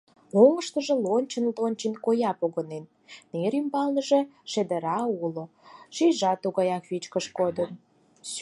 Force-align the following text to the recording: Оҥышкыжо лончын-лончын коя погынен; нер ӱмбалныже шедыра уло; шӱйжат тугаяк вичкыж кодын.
Оҥышкыжо 0.41 0.93
лончын-лончын 1.05 1.93
коя 2.05 2.31
погынен; 2.39 2.85
нер 3.31 3.53
ӱмбалныже 3.59 4.21
шедыра 4.51 4.97
уло; 5.25 5.45
шӱйжат 5.95 6.37
тугаяк 6.43 6.83
вичкыж 6.91 7.25
кодын. 7.37 7.69